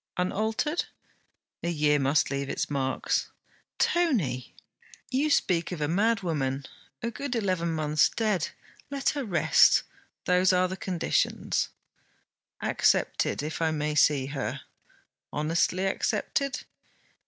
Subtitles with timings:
[0.17, 0.85] 'Unaltered?'
[1.61, 3.29] 'A year must leave its marks.'
[3.77, 4.55] 'Tony!'
[5.11, 6.65] 'You speak of a madwoman,
[7.03, 8.49] a good eleven months dead.
[8.89, 9.83] Let her rest.
[10.25, 11.69] Those are the conditions.'
[12.63, 14.61] 'Accepted, if I may see her.'
[15.31, 16.61] 'Honestly accepted?'